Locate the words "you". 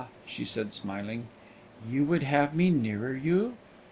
1.87-2.03, 3.15-3.53